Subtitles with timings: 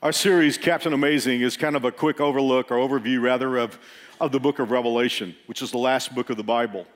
[0.00, 3.80] Our series, Captain Amazing, is kind of a quick overlook or overview, rather, of,
[4.20, 6.86] of the book of Revelation, which is the last book of the Bible.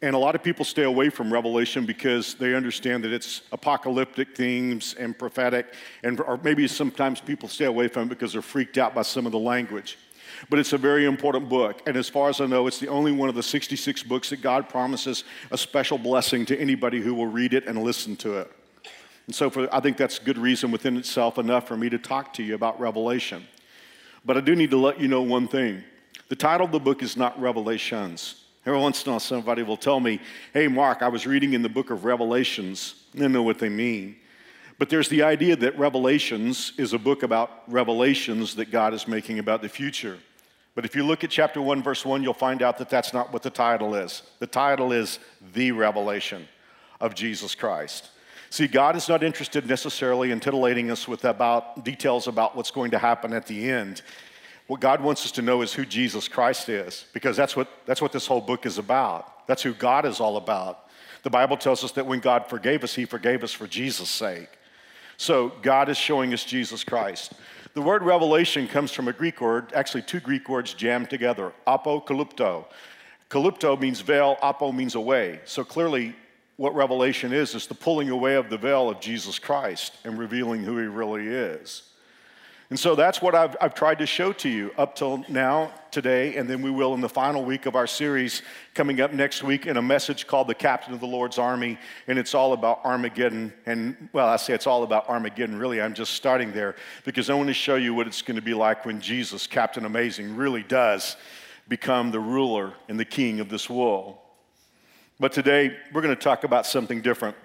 [0.00, 4.34] And a lot of people stay away from Revelation because they understand that it's apocalyptic
[4.34, 8.78] themes and prophetic, and or maybe sometimes people stay away from it because they're freaked
[8.78, 9.98] out by some of the language.
[10.48, 13.12] But it's a very important book, and as far as I know, it's the only
[13.12, 17.26] one of the 66 books that God promises a special blessing to anybody who will
[17.26, 18.50] read it and listen to it.
[19.26, 22.32] And so for, I think that's good reason within itself enough for me to talk
[22.34, 23.46] to you about Revelation.
[24.24, 25.82] But I do need to let you know one thing.
[26.28, 28.44] The title of the book is not Revelations.
[28.64, 30.20] Every once in a while, somebody will tell me,
[30.52, 32.96] Hey, Mark, I was reading in the book of Revelations.
[33.20, 34.16] I know what they mean.
[34.78, 39.38] But there's the idea that Revelations is a book about revelations that God is making
[39.38, 40.18] about the future.
[40.74, 43.32] But if you look at chapter 1, verse 1, you'll find out that that's not
[43.32, 44.22] what the title is.
[44.40, 45.18] The title is
[45.54, 46.46] The Revelation
[47.00, 48.10] of Jesus Christ.
[48.56, 52.90] See, God is not interested necessarily in titillating us with about details about what's going
[52.92, 54.00] to happen at the end.
[54.66, 58.00] What God wants us to know is who Jesus Christ is, because that's what, that's
[58.00, 59.46] what this whole book is about.
[59.46, 60.88] That's who God is all about.
[61.22, 64.48] The Bible tells us that when God forgave us, He forgave us for Jesus' sake.
[65.18, 67.34] So God is showing us Jesus Christ.
[67.74, 72.64] The word revelation comes from a Greek word, actually two Greek words jammed together, apokalypto.
[73.28, 75.40] Kalypto means veil, apo means away.
[75.44, 76.16] So clearly,
[76.56, 80.62] what revelation is is the pulling away of the veil of Jesus Christ and revealing
[80.62, 81.82] who he really is.
[82.68, 86.34] And so that's what I've, I've, tried to show to you up till now, today,
[86.34, 88.42] and then we will in the final week of our series
[88.74, 91.78] coming up next week in a message called The Captain of the Lord's Army.
[92.08, 93.52] And it's all about Armageddon.
[93.66, 95.56] And, well, I say it's all about Armageddon.
[95.60, 98.42] Really, I'm just starting there because I want to show you what it's going to
[98.42, 101.16] be like when Jesus, Captain Amazing, really does
[101.68, 104.16] become the ruler and the king of this world.
[105.18, 107.36] But today, we're going to talk about something different.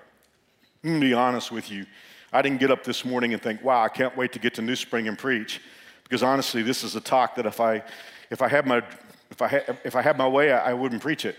[0.83, 1.85] I'm going to be honest with you.
[2.33, 4.61] I didn't get up this morning and think, wow, I can't wait to get to
[4.61, 5.61] New Spring and preach.
[6.03, 7.81] Because honestly, this is a talk that if I,
[8.29, 8.83] if I, had, my,
[9.29, 11.37] if I, had, if I had my way, I, I wouldn't preach it.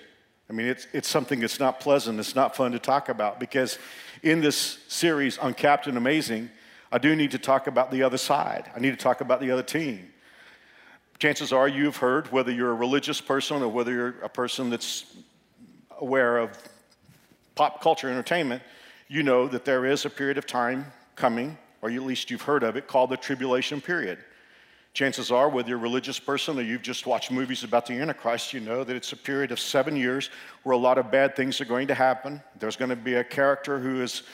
[0.48, 3.38] I mean, it's, it's something that's not pleasant, it's not fun to talk about.
[3.38, 3.78] Because
[4.22, 6.48] in this series on Captain Amazing,
[6.91, 9.50] I do need to talk about the other side, I need to talk about the
[9.50, 10.09] other team.
[11.19, 15.04] Chances are you've heard, whether you're a religious person or whether you're a person that's
[16.03, 16.59] aware of
[17.55, 18.63] pop culture entertainment,
[19.09, 22.65] you know that there is a period of time coming, or at least you've heard
[22.65, 24.19] of it, called the tribulation period.
[24.95, 28.53] Chances are, whether you're a religious person or you've just watched movies about the Antichrist,
[28.53, 30.29] you know that it's a period of seven years
[30.65, 32.43] where a lot of bad things are going to happen.
[32.59, 34.25] There's going to be a character who is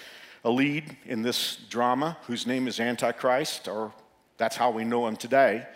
[0.45, 3.93] a lead in this drama whose name is Antichrist, or
[4.39, 5.67] that's how we know him today.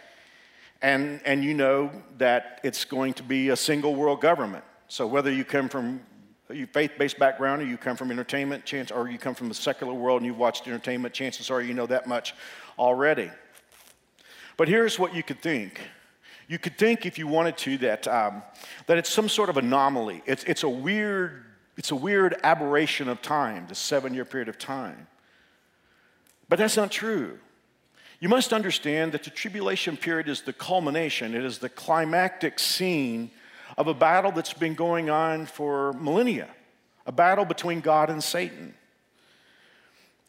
[0.80, 4.64] And, and you know that it's going to be a single world government.
[4.92, 6.02] So whether you come from
[6.50, 9.94] a faith-based background or you come from entertainment, chance, or you come from the secular
[9.94, 12.34] world and you've watched entertainment, chances are you know that much
[12.78, 13.30] already.
[14.58, 15.80] But here's what you could think.
[16.46, 18.42] You could think, if you wanted to, that, um,
[18.86, 20.22] that it's some sort of anomaly.
[20.26, 21.42] It's, it's, a weird,
[21.78, 25.06] it's a weird aberration of time, the seven year period of time.
[26.50, 27.38] But that's not true.
[28.20, 33.30] You must understand that the tribulation period is the culmination, it is the climactic scene
[33.76, 36.48] of a battle that's been going on for millennia,
[37.06, 38.74] a battle between God and Satan.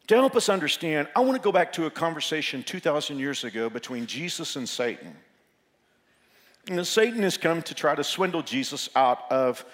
[0.08, 3.70] To help us understand, I want to go back to a conversation 2,000 years ago
[3.70, 5.16] between Jesus and Satan.
[6.68, 9.64] And Satan has come to try to swindle Jesus out of,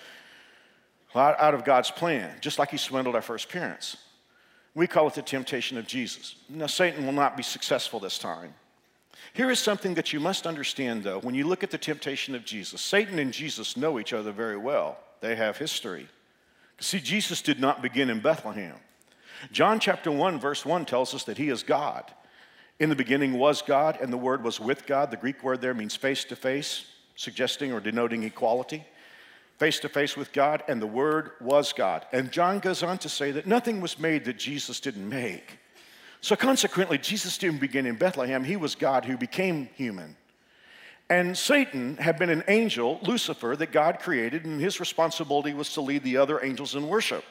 [1.15, 3.97] out of God's plan, just like he swindled our first parents.
[4.75, 6.37] We call it the temptation of Jesus.
[6.49, 8.55] Now, Satan will not be successful this time.
[9.33, 11.21] Here is something that you must understand, though.
[11.21, 14.57] When you look at the temptation of Jesus, Satan and Jesus know each other very
[14.57, 16.09] well, they have history.
[16.81, 18.77] See, Jesus did not begin in Bethlehem.
[19.53, 22.11] John chapter 1, verse 1 tells us that he is God.
[22.79, 25.11] In the beginning was God, and the Word was with God.
[25.11, 28.85] The Greek word there means face to face, suggesting or denoting equality.
[29.59, 32.07] Face to face with God, and the Word was God.
[32.13, 35.60] And John goes on to say that nothing was made that Jesus didn't make.
[36.23, 38.45] So, consequently, Jesus didn't begin in Bethlehem.
[38.45, 40.17] He was God who became human.
[41.09, 45.81] And Satan had been an angel, Lucifer, that God created, and his responsibility was to
[45.81, 47.25] lead the other angels in worship.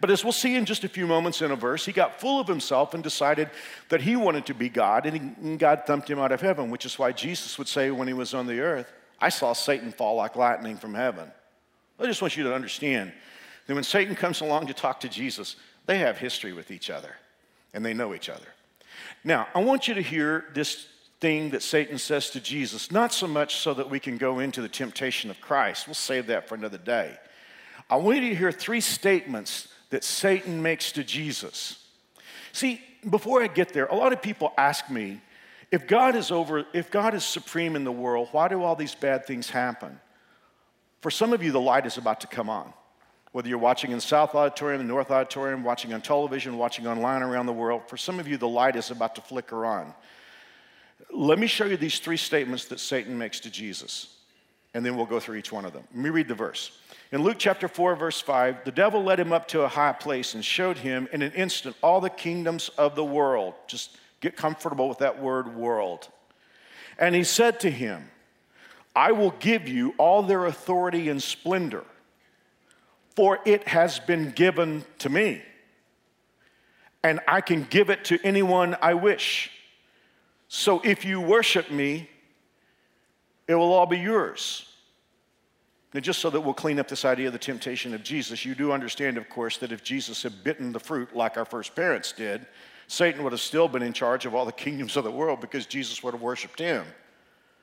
[0.00, 2.38] But as we'll see in just a few moments in a verse, he got full
[2.40, 3.48] of himself and decided
[3.88, 6.98] that he wanted to be God, and, God thumped him out of heaven, which is
[6.98, 10.36] why Jesus would say when he was on the earth, I saw Satan fall like
[10.36, 11.30] lightning from heaven.
[11.98, 13.12] I just want you to understand
[13.66, 15.56] that when Satan comes along to talk to Jesus,
[15.86, 17.14] they have history with each other
[17.74, 18.46] and they know each other.
[19.24, 20.86] Now, I want you to hear this
[21.20, 24.62] thing that Satan says to Jesus, not so much so that we can go into
[24.62, 25.86] the temptation of Christ.
[25.86, 27.16] We'll save that for another day.
[27.90, 31.84] I want you to hear three statements that Satan makes to Jesus.
[32.52, 35.20] See, before I get there, a lot of people ask me,
[35.70, 38.94] if God is over, if God is supreme in the world, why do all these
[38.94, 40.00] bad things happen?
[41.00, 42.72] For some of you, the light is about to come on.
[43.32, 47.46] Whether you're watching in South Auditorium, the North Auditorium, watching on television, watching online around
[47.46, 49.92] the world, for some of you, the light is about to flicker on.
[51.12, 54.16] Let me show you these three statements that Satan makes to Jesus,
[54.74, 55.84] and then we'll go through each one of them.
[55.92, 56.72] Let me read the verse.
[57.10, 60.34] In Luke chapter 4, verse 5, the devil led him up to a high place
[60.34, 63.54] and showed him in an instant all the kingdoms of the world.
[63.66, 66.08] Just get comfortable with that word world.
[66.98, 68.10] And he said to him,
[68.94, 71.84] I will give you all their authority and splendor,
[73.18, 75.42] for it has been given to me,
[77.02, 79.50] and I can give it to anyone I wish.
[80.46, 82.08] So if you worship me,
[83.48, 84.72] it will all be yours.
[85.92, 88.54] Now, just so that we'll clean up this idea of the temptation of Jesus, you
[88.54, 92.12] do understand, of course, that if Jesus had bitten the fruit like our first parents
[92.12, 92.46] did,
[92.86, 95.66] Satan would have still been in charge of all the kingdoms of the world because
[95.66, 96.84] Jesus would have worshiped him.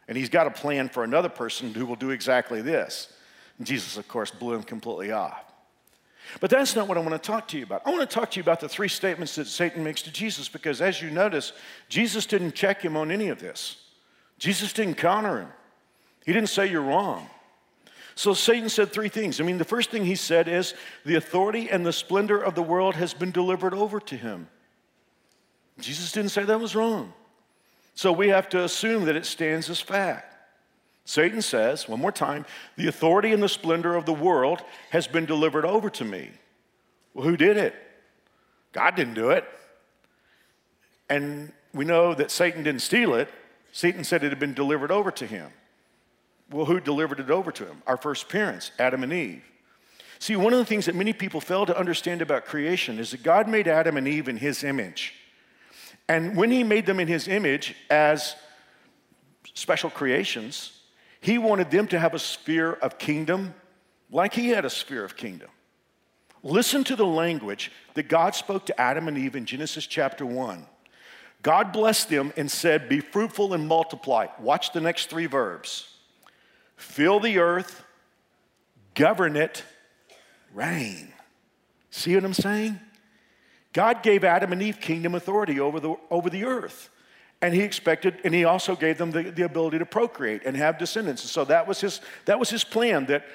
[0.10, 3.08] And he's got a plan for another person who will do exactly this.
[3.58, 5.44] And Jesus, of course, blew him completely off.
[6.40, 7.84] But that's not what I want to talk to you about.
[7.86, 10.50] I want to talk to you about the three statements that Satan makes to Jesus
[10.50, 11.54] because, as you notice,
[11.88, 13.78] Jesus didn't check him on any of this.
[14.38, 15.50] Jesus didn't counter him,
[16.26, 17.30] he didn't say you're wrong.
[18.18, 19.42] So Satan said three things.
[19.42, 20.74] I mean, the first thing he said is
[21.06, 24.48] the authority and the splendor of the world has been delivered over to him.
[25.80, 27.12] Jesus didn't say that was wrong.
[27.94, 30.35] So we have to assume that it stands as fact.
[31.06, 32.46] Satan says, one more time,
[32.78, 36.32] the authority and the splendor of the world has been delivered over to me.
[37.14, 37.76] Well, who did it?
[38.74, 39.46] God didn't do it.
[41.10, 43.30] And we know that Satan didn't steal it.
[43.72, 45.52] Satan said it had been delivered over to him.
[46.50, 47.84] Well, who delivered it over to him?
[47.86, 49.44] Our first parents, Adam and Eve.
[50.18, 53.22] See, one of the things that many people fail to understand about creation is that
[53.22, 55.14] God made Adam and Eve in his image.
[56.08, 58.36] And when he made them in his image as
[59.54, 60.75] special creations,
[61.26, 63.56] he wanted them to have a sphere of kingdom
[64.12, 65.50] like he had a sphere of kingdom.
[66.44, 70.68] Listen to the language that God spoke to Adam and Eve in Genesis chapter 1.
[71.42, 74.28] God blessed them and said, Be fruitful and multiply.
[74.40, 75.90] Watch the next three verbs
[76.76, 77.84] fill the earth,
[78.94, 79.64] govern it,
[80.54, 81.12] reign.
[81.90, 82.80] See what I'm saying?
[83.74, 86.92] God gave Adam and Eve kingdom authority over the, over the earth.
[87.42, 90.78] And he expected, and he also gave them the, the ability to procreate and have
[90.78, 91.24] descendants.
[91.24, 93.26] And so that was his, that was his plan that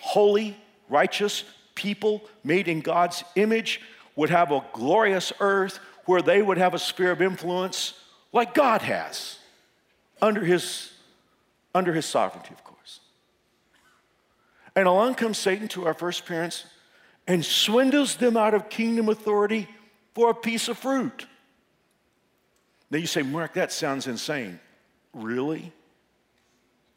[0.00, 0.56] holy,
[0.88, 1.44] righteous
[1.74, 3.80] people made in God's image
[4.16, 7.94] would have a glorious earth where they would have a sphere of influence
[8.32, 9.38] like God has
[10.20, 10.92] under his
[11.74, 13.00] under his sovereignty, of course.
[14.74, 16.64] And along comes Satan to our first parents
[17.26, 19.68] and swindles them out of kingdom authority
[20.14, 21.26] for a piece of fruit.
[22.90, 24.58] Now you say, Mark, that sounds insane.
[25.12, 25.72] Really?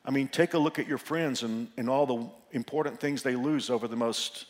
[0.05, 3.35] I mean, take a look at your friends and, and all the important things they
[3.35, 4.45] lose over the most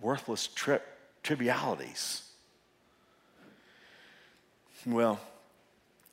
[0.00, 0.80] worthless tri-
[1.22, 2.22] trivialities.
[4.84, 5.20] Well,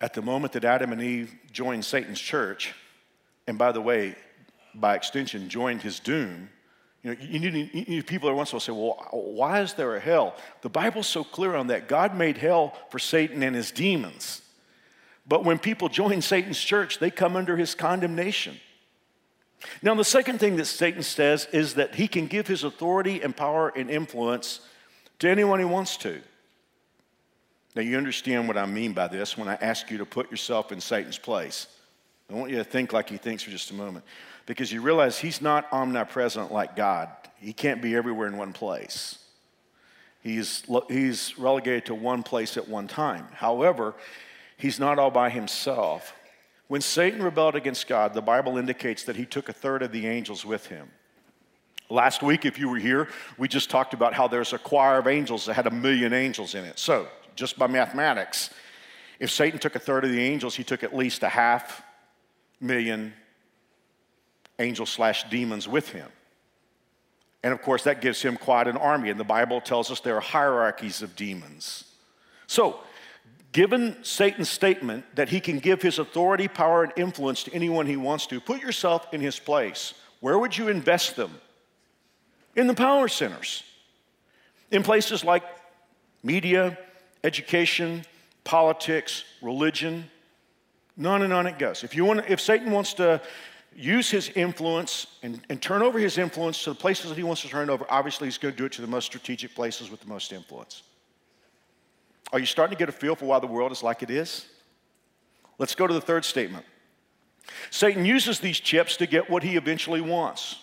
[0.02, 2.74] at the moment that Adam and Eve joined Satan's church,
[3.48, 4.16] and by the way,
[4.76, 6.50] by extension, joined his doom,
[7.04, 9.62] you know, you need, you need people every once in a while say, well, why
[9.62, 10.36] is there a hell?
[10.62, 11.90] The Bible's so clear on that.
[11.90, 14.42] God made hell for Satan and his demons.
[15.28, 18.58] But when people join Satan's church, they come under his condemnation.
[19.82, 23.36] Now, the second thing that Satan says is that he can give his authority and
[23.36, 24.62] power and influence
[25.20, 26.22] to anyone he wants to.
[27.76, 30.72] Now, you understand what I mean by this when I ask you to put yourself
[30.72, 31.68] in Satan's place.
[32.30, 34.06] I want you to think like he thinks for just a moment
[34.46, 37.10] because you realize he's not omnipresent like God.
[37.40, 39.20] He can't be everywhere in one place.
[40.22, 43.28] He's, he's relegated to one place at one time.
[43.34, 43.94] However,
[44.58, 46.14] he's not all by himself.
[46.68, 50.08] When Satan rebelled against God, the Bible indicates that he took a third of the
[50.08, 50.90] angels with him.
[51.90, 55.08] Last week, if you were here, we just talked about how there's a choir of
[55.08, 56.80] angels that had a million angels in it.
[56.80, 58.50] So, just by mathematics,
[59.20, 61.84] if Satan took a third of the angels, he took at least a half
[62.62, 63.14] million
[64.60, 66.10] angels slash demons with him.
[67.44, 69.10] And of course, that gives him quite an army.
[69.10, 71.86] And the Bible tells us there are hierarchies of demons.
[72.48, 72.80] So,
[73.52, 77.98] given Satan's statement that he can give his authority, power, and influence to anyone he
[77.98, 79.94] wants to, put yourself in his place.
[80.22, 81.40] Where would you invest them?
[82.56, 83.64] In the power centers,
[84.72, 85.44] in places like
[86.24, 86.78] media,
[87.24, 88.06] education,
[88.44, 90.10] politics, religion,
[91.04, 91.84] on and on it goes.
[91.84, 93.22] If, you want, if Satan wants to
[93.76, 97.42] use his influence and, and turn over his influence to the places that he wants
[97.42, 100.00] to turn over, obviously he's going to do it to the most strategic places with
[100.02, 100.84] the most influence.
[102.32, 104.46] Are you starting to get a feel for why the world is like it is?
[105.60, 106.66] Let's go to the third statement.
[107.70, 110.58] Satan uses these chips to get what he eventually wants.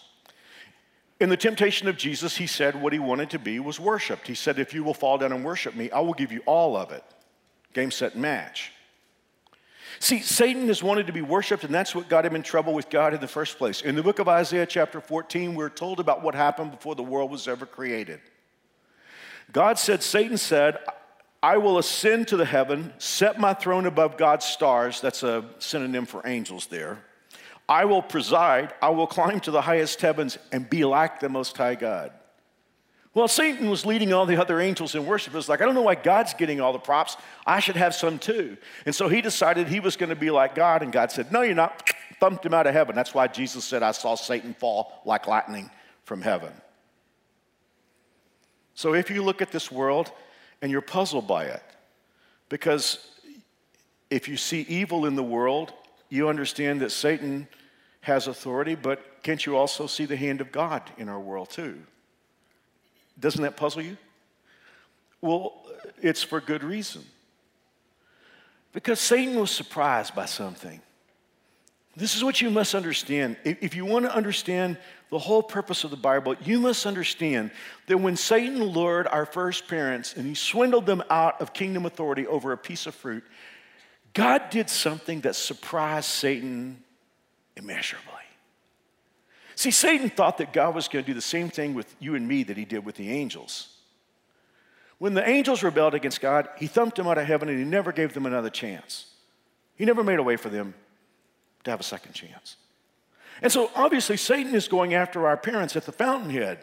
[1.20, 4.26] In the temptation of Jesus, he said what he wanted to be was worshiped.
[4.26, 6.76] He said, If you will fall down and worship me, I will give you all
[6.76, 7.04] of it.
[7.74, 8.72] Game, set, match.
[10.02, 12.88] See, Satan has wanted to be worshiped, and that's what got him in trouble with
[12.88, 13.82] God in the first place.
[13.82, 17.30] In the book of Isaiah, chapter 14, we're told about what happened before the world
[17.30, 18.20] was ever created.
[19.52, 20.78] God said, Satan said,
[21.42, 25.02] I will ascend to the heaven, set my throne above God's stars.
[25.02, 27.02] That's a synonym for angels there.
[27.68, 31.56] I will preside, I will climb to the highest heavens and be like the Most
[31.56, 32.10] High God.
[33.12, 35.34] Well, Satan was leading all the other angels in worship.
[35.34, 37.16] It was like, I don't know why God's getting all the props.
[37.44, 38.56] I should have some too.
[38.86, 41.42] And so he decided he was going to be like God, and God said, No,
[41.42, 41.90] you're not.
[42.20, 42.94] Thumped him out of heaven.
[42.94, 45.70] That's why Jesus said, I saw Satan fall like lightning
[46.04, 46.52] from heaven.
[48.74, 50.12] So if you look at this world
[50.60, 51.62] and you're puzzled by it,
[52.50, 52.98] because
[54.10, 55.72] if you see evil in the world,
[56.10, 57.48] you understand that Satan
[58.02, 61.78] has authority, but can't you also see the hand of God in our world too?
[63.20, 63.96] Doesn't that puzzle you?
[65.20, 65.62] Well,
[66.00, 67.04] it's for good reason.
[68.72, 70.80] Because Satan was surprised by something.
[71.96, 73.36] This is what you must understand.
[73.44, 74.78] If you want to understand
[75.10, 77.50] the whole purpose of the Bible, you must understand
[77.88, 82.26] that when Satan lured our first parents and he swindled them out of kingdom authority
[82.28, 83.24] over a piece of fruit,
[84.14, 86.82] God did something that surprised Satan
[87.56, 88.19] immeasurably.
[89.60, 92.26] See, Satan thought that God was going to do the same thing with you and
[92.26, 93.68] me that he did with the angels.
[94.96, 97.92] When the angels rebelled against God, he thumped them out of heaven and he never
[97.92, 99.12] gave them another chance.
[99.76, 100.72] He never made a way for them
[101.64, 102.56] to have a second chance.
[103.42, 106.60] And so obviously, Satan is going after our parents at the fountainhead.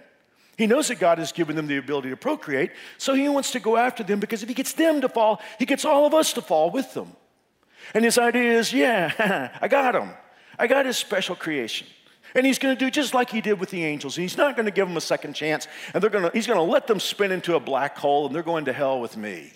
[0.57, 3.59] He knows that God has given them the ability to procreate, so he wants to
[3.59, 6.33] go after them because if he gets them to fall, he gets all of us
[6.33, 7.15] to fall with them.
[7.93, 10.09] And his idea is yeah, I got him.
[10.57, 11.85] I got his special creation.
[12.35, 14.15] And he's going to do just like he did with the angels.
[14.15, 15.67] He's not going to give them a second chance.
[15.93, 18.35] And they're going to, he's going to let them spin into a black hole and
[18.35, 19.51] they're going to hell with me.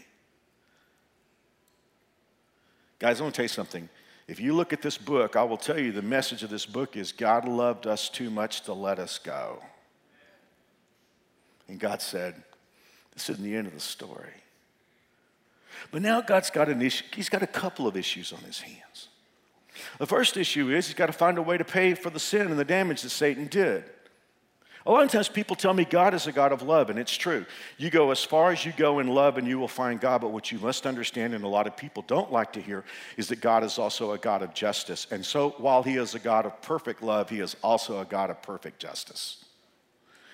[3.00, 3.90] Guys, I want to tell you something.
[4.28, 6.96] If you look at this book, I will tell you the message of this book
[6.96, 9.62] is God loved us too much to let us go.
[11.68, 12.36] And God said,
[13.14, 14.34] This isn't the end of the story.
[15.90, 19.08] But now God's got an issue, He's got a couple of issues on His hands.
[20.00, 22.48] The first issue is he's got to find a way to pay for the sin
[22.48, 23.84] and the damage that Satan did.
[24.86, 27.16] A lot of times people tell me God is a God of love, and it's
[27.16, 27.46] true.
[27.78, 30.32] You go as far as you go in love and you will find God, but
[30.32, 32.84] what you must understand, and a lot of people don't like to hear,
[33.16, 35.06] is that God is also a God of justice.
[35.12, 38.32] And so while he is a God of perfect love, he is also a God
[38.32, 39.46] of perfect justice.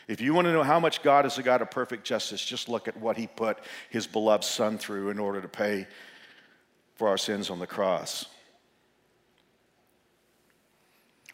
[0.07, 2.69] If you want to know how much God is a God of perfect justice, just
[2.69, 5.87] look at what he put his beloved son through in order to pay
[6.95, 8.27] for our sins on the cross.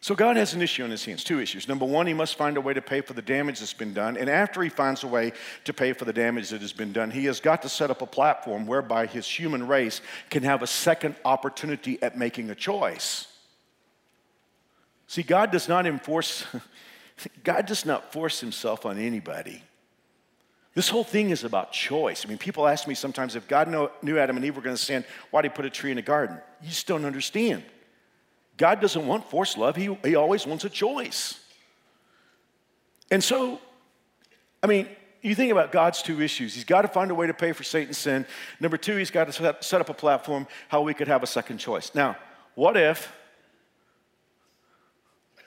[0.04, 1.66] So God has an issue on his hands, two issues.
[1.66, 4.18] Number one, he must find a way to pay for the damage that's been done.
[4.18, 5.32] And after he finds a way
[5.64, 8.02] to pay for the damage that has been done, he has got to set up
[8.02, 13.28] a platform whereby his human race can have a second opportunity at making a choice.
[15.06, 16.44] See, God does not enforce,
[17.42, 19.62] God does not force himself on anybody.
[20.74, 22.26] This whole thing is about choice.
[22.26, 23.70] I mean, people ask me sometimes if God
[24.02, 25.96] knew Adam and Eve were going to sin, why did he put a tree in
[25.96, 26.38] a garden?
[26.60, 27.62] You just don't understand.
[28.56, 31.40] God doesn't want forced love, He, he always wants a choice.
[33.10, 33.60] And so,
[34.62, 34.88] I mean,
[35.22, 36.54] you think about God's two issues.
[36.54, 38.26] He's got to find a way to pay for Satan's sin.
[38.60, 41.58] Number two, he's got to set up a platform how we could have a second
[41.58, 41.94] choice.
[41.94, 42.16] Now,
[42.54, 43.10] what if,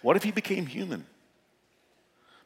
[0.02, 1.06] what if he became human?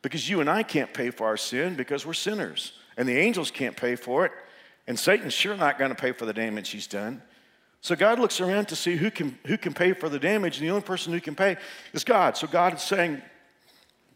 [0.01, 3.49] Because you and I can't pay for our sin because we're sinners, and the angels
[3.49, 4.31] can't pay for it,
[4.87, 7.21] and Satan's sure not going to pay for the damage he's done.
[7.81, 10.67] So God looks around to see who can, who can pay for the damage, and
[10.67, 11.57] the only person who can pay
[11.93, 12.37] is God.
[12.37, 13.21] So God is saying,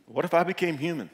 [0.05, 1.09] What if I became human?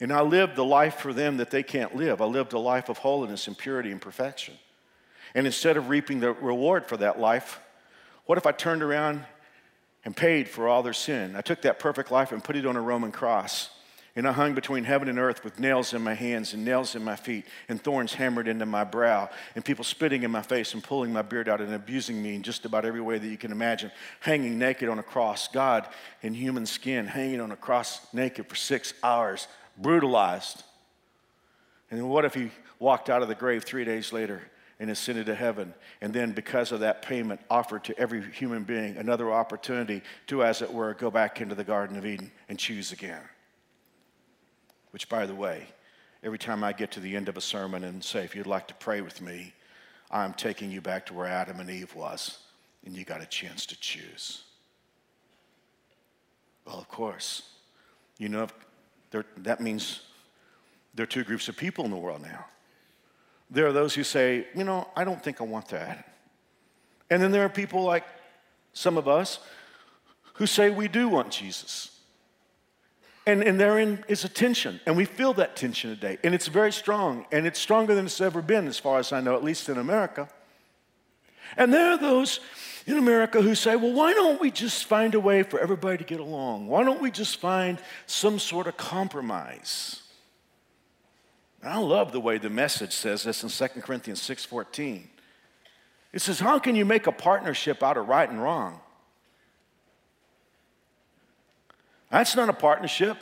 [0.00, 2.22] And I lived the life for them that they can't live.
[2.22, 4.54] I lived a life of holiness and purity and perfection.
[5.34, 7.60] And instead of reaping the reward for that life,
[8.24, 9.24] what if I turned around
[10.04, 11.36] and paid for all their sin?
[11.36, 13.70] I took that perfect life and put it on a Roman cross.
[14.18, 17.04] And I hung between heaven and earth with nails in my hands and nails in
[17.04, 20.82] my feet and thorns hammered into my brow and people spitting in my face and
[20.82, 23.52] pulling my beard out and abusing me in just about every way that you can
[23.52, 23.92] imagine.
[24.18, 25.86] Hanging naked on a cross, God
[26.20, 29.46] in human skin, hanging on a cross naked for six hours,
[29.76, 30.64] brutalized.
[31.88, 34.42] And what if he walked out of the grave three days later
[34.80, 38.96] and ascended to heaven, and then because of that payment, offered to every human being
[38.96, 42.90] another opportunity to, as it were, go back into the Garden of Eden and choose
[42.90, 43.20] again?
[44.90, 45.66] Which, by the way,
[46.22, 48.68] every time I get to the end of a sermon and say, if you'd like
[48.68, 49.52] to pray with me,
[50.10, 52.38] I'm taking you back to where Adam and Eve was,
[52.84, 54.44] and you got a chance to choose.
[56.64, 57.42] Well, of course,
[58.18, 58.48] you know,
[59.38, 60.00] that means
[60.94, 62.46] there are two groups of people in the world now.
[63.50, 66.12] There are those who say, you know, I don't think I want that.
[67.10, 68.04] And then there are people like
[68.74, 69.38] some of us
[70.34, 71.97] who say we do want Jesus.
[73.28, 76.16] And, and therein is a tension, and we feel that tension today.
[76.24, 79.20] And it's very strong, and it's stronger than it's ever been, as far as I
[79.20, 80.30] know, at least in America.
[81.54, 82.40] And there are those
[82.86, 86.04] in America who say, well, why don't we just find a way for everybody to
[86.04, 86.68] get along?
[86.68, 90.00] Why don't we just find some sort of compromise?
[91.60, 95.02] And I love the way the message says this in 2 Corinthians 6:14.
[96.14, 98.80] It says, How can you make a partnership out of right and wrong?
[102.10, 103.16] That's not a partnership.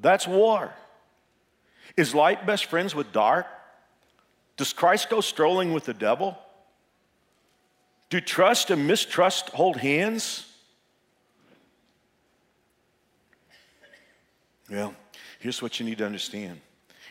[0.00, 0.72] That's war.
[1.96, 3.46] Is light best friends with dark?
[4.56, 6.38] Does Christ go strolling with the devil?
[8.10, 10.46] Do trust and mistrust hold hands?
[14.70, 14.94] Well,
[15.40, 16.60] here's what you need to understand.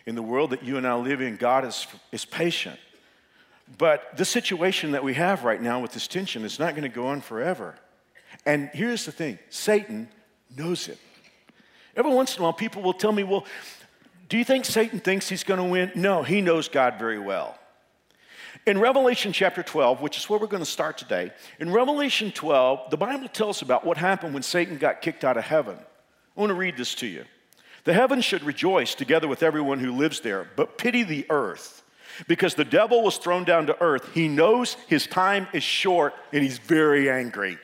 [0.05, 2.79] In the world that you and I live in, God is, is patient.
[3.77, 6.89] But the situation that we have right now with this tension is not going to
[6.89, 7.75] go on forever.
[8.45, 10.09] And here's the thing Satan
[10.57, 10.97] knows it.
[11.95, 13.45] Every once in a while, people will tell me, Well,
[14.29, 15.91] do you think Satan thinks he's going to win?
[15.95, 17.57] No, he knows God very well.
[18.65, 22.91] In Revelation chapter 12, which is where we're going to start today, in Revelation 12,
[22.91, 25.77] the Bible tells about what happened when Satan got kicked out of heaven.
[25.77, 27.25] I want to read this to you.
[27.83, 31.83] The heavens should rejoice together with everyone who lives there, but pity the earth
[32.27, 34.13] because the devil was thrown down to earth.
[34.13, 37.57] He knows his time is short and he's very angry.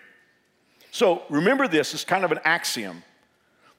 [0.92, 3.04] So remember this as kind of an axiom.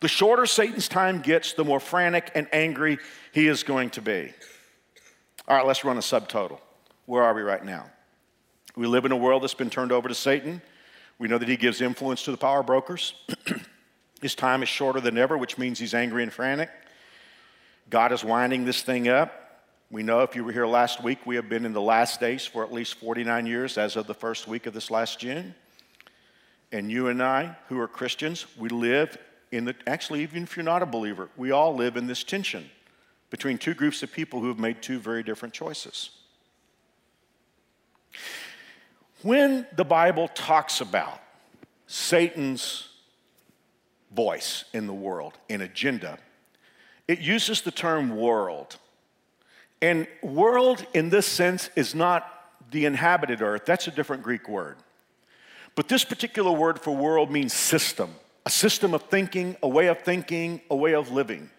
[0.00, 2.99] The shorter Satan's time gets, the more frantic and angry
[3.33, 4.33] he is going to be.
[5.49, 6.61] All right, let's run a subtotal.
[7.07, 7.87] Where are we right now?
[8.77, 10.62] We live in a world that's been turned over to Satan.
[11.19, 13.14] We know that he gives influence to the power brokers.
[14.23, 16.71] His time is shorter than ever, which means he's angry and frantic.
[17.88, 19.62] God is winding this thing up.
[19.90, 22.44] We know if you were here last week, we have been in the last days
[22.44, 25.55] for at least 49 years as of the first week of this last June.
[26.72, 29.16] And you and I, who are Christians, we live
[29.50, 32.68] in the, actually, even if you're not a believer, we all live in this tension
[33.31, 36.11] between two groups of people who have made two very different choices.
[39.22, 41.20] When the Bible talks about
[41.87, 42.88] Satan's
[44.14, 46.18] voice in the world, an agenda,
[47.07, 48.76] it uses the term world.
[49.81, 52.35] And world in this sense is not
[52.70, 54.76] the inhabited earth, that's a different Greek word.
[55.79, 58.12] But this particular word for world means system,
[58.45, 61.51] a system of thinking, a way of thinking, a way of living.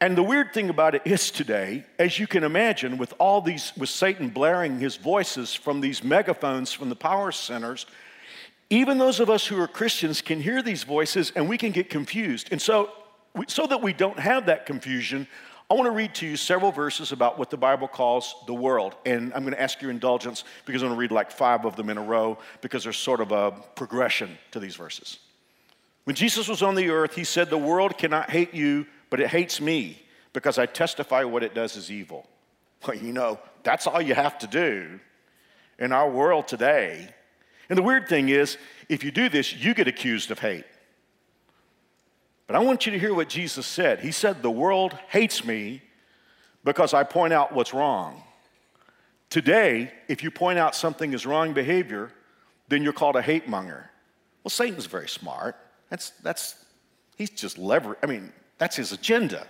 [0.00, 3.74] And the weird thing about it is today, as you can imagine, with all these,
[3.76, 7.84] with Satan blaring his voices from these megaphones from the power centers,
[8.70, 11.90] even those of us who are Christians can hear these voices and we can get
[11.90, 12.48] confused.
[12.52, 12.90] And so,
[13.48, 15.28] so that we don't have that confusion,
[15.70, 18.94] I want to read to you several verses about what the Bible calls the world.
[19.06, 21.76] And I'm going to ask your indulgence because I'm going to read like five of
[21.76, 25.18] them in a row because there's sort of a progression to these verses.
[26.04, 29.28] When Jesus was on the earth, he said, The world cannot hate you, but it
[29.28, 32.26] hates me because I testify what it does is evil.
[32.86, 34.98] Well, you know, that's all you have to do
[35.78, 37.08] in our world today.
[37.68, 40.64] And the weird thing is, if you do this, you get accused of hate.
[42.52, 44.00] But I want you to hear what Jesus said.
[44.00, 45.80] He said, The world hates me
[46.64, 48.22] because I point out what's wrong.
[49.30, 52.12] Today, if you point out something is wrong behavior,
[52.68, 53.88] then you're called a hate monger.
[54.44, 55.56] Well, Satan's very smart.
[55.88, 56.62] That's, that's,
[57.16, 59.46] he's just lever, I mean, that's his agenda.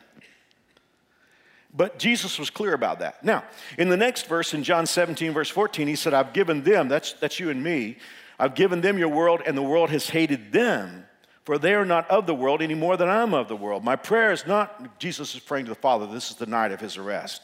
[1.75, 3.25] But Jesus was clear about that.
[3.25, 3.43] Now,
[3.79, 7.15] in the next verse, in John 17, verse 14, he said, I've given them, that's,
[7.15, 7.97] that's you and me,
[8.39, 11.07] I've given them your world, and the world has hated them
[11.45, 13.85] for they are not of the world any more than I'm of the world.
[13.85, 16.81] My prayer is not, Jesus is praying to the Father, this is the night of
[16.81, 17.43] his arrest.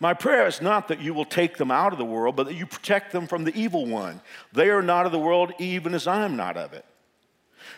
[0.00, 2.54] My prayer is not that you will take them out of the world, but that
[2.54, 4.20] you protect them from the evil one.
[4.52, 6.84] They are not of the world, even as I am not of it.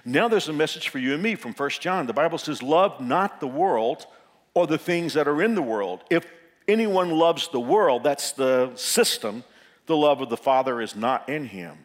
[0.05, 2.07] Now there's a message for you and me from 1 John.
[2.07, 4.07] The Bible says, Love not the world
[4.55, 6.05] or the things that are in the world.
[6.11, 6.27] If
[6.69, 9.45] anyone loves the world, that's the system,
[9.87, 11.79] the love of the Father is not in him.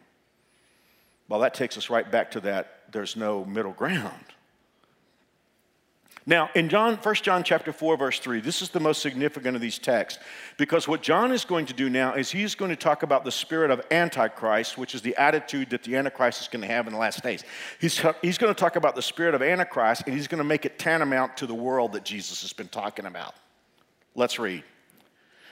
[1.28, 4.24] Well, that takes us right back to that there's no middle ground.
[6.28, 9.62] Now, in John, 1 John chapter 4, verse 3, this is the most significant of
[9.62, 10.20] these texts
[10.56, 13.30] because what John is going to do now is he's going to talk about the
[13.30, 16.92] spirit of Antichrist, which is the attitude that the Antichrist is going to have in
[16.92, 17.44] the last days.
[17.80, 20.64] He's, he's going to talk about the spirit of Antichrist and he's going to make
[20.64, 23.36] it tantamount to the world that Jesus has been talking about.
[24.16, 24.64] Let's read.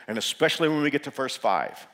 [0.08, 1.87] And especially when we get to verse 5.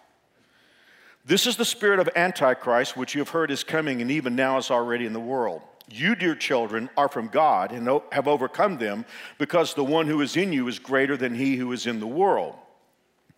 [1.24, 4.58] This is the spirit of Antichrist, which you have heard is coming and even now
[4.58, 5.62] is already in the world.
[5.88, 9.04] You, dear children, are from God and have overcome them
[9.38, 12.06] because the one who is in you is greater than he who is in the
[12.06, 12.54] world.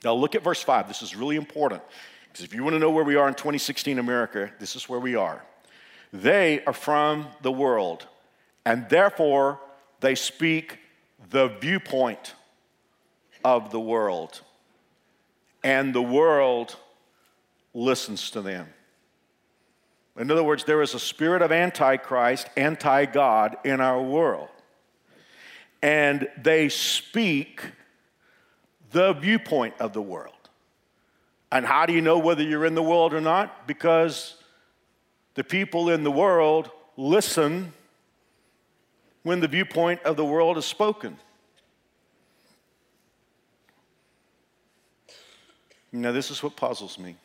[0.04, 0.86] Now, look at verse 5.
[0.88, 1.82] This is really important
[2.28, 5.00] because if you want to know where we are in 2016 America, this is where
[5.00, 5.44] we are.
[6.12, 8.06] They are from the world,
[8.66, 9.60] and therefore
[10.00, 10.78] they speak
[11.30, 12.34] the viewpoint
[13.44, 14.40] of the world,
[15.64, 16.76] and the world
[17.74, 18.68] listens to them.
[20.18, 24.48] In other words, there is a spirit of antichrist, anti God in our world.
[25.80, 27.62] And they speak
[28.90, 30.34] the viewpoint of the world.
[31.50, 33.66] And how do you know whether you're in the world or not?
[33.66, 34.36] Because
[35.34, 37.72] the people in the world listen
[39.22, 41.16] when the viewpoint of the world is spoken.
[45.90, 47.16] Now, this is what puzzles me.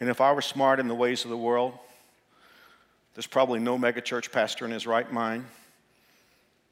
[0.00, 1.78] And if I were smart in the ways of the world,
[3.14, 5.46] there's probably no megachurch pastor in his right mind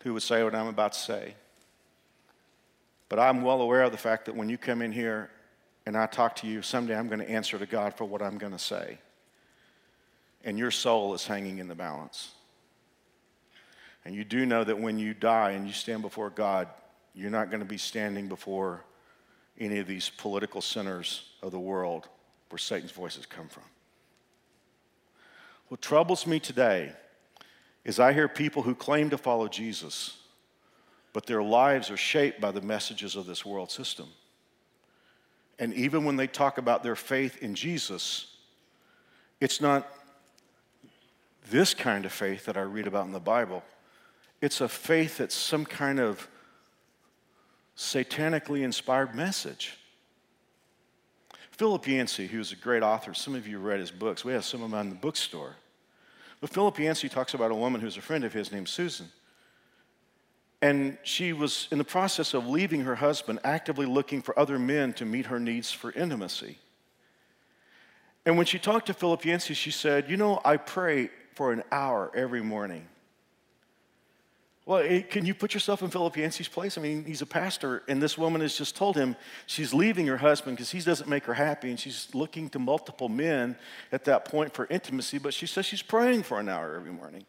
[0.02, 1.34] who would say what I'm about to say.
[3.08, 5.30] But I'm well aware of the fact that when you come in here
[5.86, 8.36] and I talk to you, someday I'm going to answer to God for what I'm
[8.36, 8.98] going to say.
[10.44, 12.32] And your soul is hanging in the balance.
[14.04, 16.68] And you do know that when you die and you stand before God,
[17.14, 18.84] you're not going to be standing before
[19.58, 22.08] any of these political centers of the world
[22.54, 23.64] where Satan's voices come from.
[25.66, 26.92] What troubles me today
[27.84, 30.18] is I hear people who claim to follow Jesus,
[31.12, 34.06] but their lives are shaped by the messages of this world system.
[35.58, 38.36] And even when they talk about their faith in Jesus,
[39.40, 39.90] it's not
[41.50, 43.64] this kind of faith that I read about in the Bible.
[44.40, 46.28] It's a faith that's some kind of
[47.76, 49.76] satanically inspired message.
[51.56, 54.24] Philip Yancey, who's a great author, some of you read his books.
[54.24, 55.54] We have some of them in the bookstore.
[56.40, 59.06] But Philip Yancey talks about a woman who's a friend of his named Susan.
[60.60, 64.94] And she was in the process of leaving her husband, actively looking for other men
[64.94, 66.58] to meet her needs for intimacy.
[68.26, 71.62] And when she talked to Philip Yancey, she said, You know, I pray for an
[71.70, 72.88] hour every morning.
[74.66, 76.78] Well, eh, can you put yourself in Philip Yancey's place?
[76.78, 79.14] I mean, he's a pastor, and this woman has just told him
[79.46, 83.10] she's leaving her husband because he doesn't make her happy, and she's looking to multiple
[83.10, 83.56] men
[83.92, 87.24] at that point for intimacy, but she says she's praying for an hour every morning.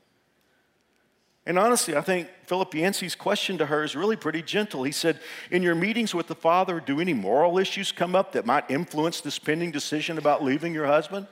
[1.46, 4.84] And honestly, I think Philip Yancey's question to her is really pretty gentle.
[4.84, 5.20] He said,
[5.52, 9.22] In your meetings with the Father, do any moral issues come up that might influence
[9.22, 11.28] this pending decision about leaving your husband?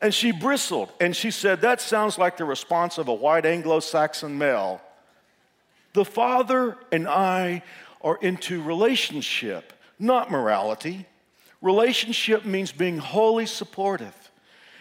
[0.00, 3.80] And she bristled and she said, That sounds like the response of a white Anglo
[3.80, 4.80] Saxon male.
[5.92, 7.62] The father and I
[8.00, 11.06] are into relationship, not morality.
[11.60, 14.30] Relationship means being wholly supportive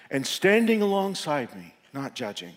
[0.09, 2.53] and standing alongside me, not judging.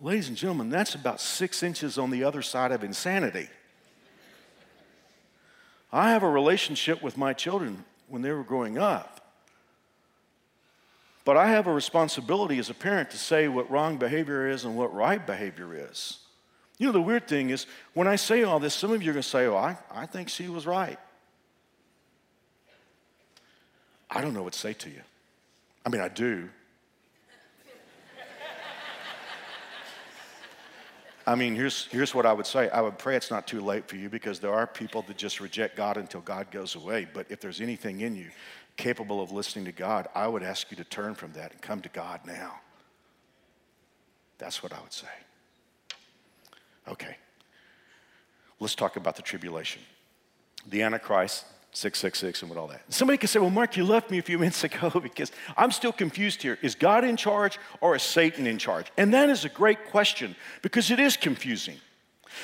[0.00, 3.48] Ladies and gentlemen, that's about six inches on the other side of insanity.
[5.92, 9.19] I have a relationship with my children when they were growing up.
[11.24, 14.76] But I have a responsibility as a parent to say what wrong behavior is and
[14.76, 16.18] what right behavior is.
[16.78, 19.12] You know, the weird thing is, when I say all this, some of you are
[19.12, 20.98] going to say, oh, I, I think she was right.
[24.10, 25.02] I don't know what to say to you.
[25.84, 26.48] I mean, I do.
[31.26, 32.70] I mean, here's, here's what I would say.
[32.70, 35.38] I would pray it's not too late for you because there are people that just
[35.38, 37.06] reject God until God goes away.
[37.12, 38.30] But if there's anything in you
[38.80, 41.82] capable of listening to God, I would ask you to turn from that and come
[41.82, 42.60] to God now.
[44.38, 45.06] That's what I would say.
[46.88, 47.16] Okay.
[48.58, 49.82] Let's talk about the tribulation.
[50.66, 52.82] The Antichrist, 666, and what all that.
[52.88, 55.92] Somebody could say, Well, Mark, you left me a few minutes ago because I'm still
[55.92, 56.58] confused here.
[56.62, 58.90] Is God in charge or is Satan in charge?
[58.96, 61.76] And that is a great question because it is confusing.